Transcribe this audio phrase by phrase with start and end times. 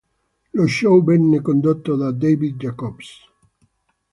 [0.57, 3.07] Lo show venne condotto da David Jacobs.